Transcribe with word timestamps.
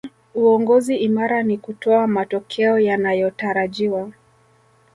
uongozi 0.35 0.95
imara 0.95 1.43
ni 1.43 1.57
kutoa 1.57 2.07
matokeo 2.07 2.79
yanayotarajiwa 2.79 4.11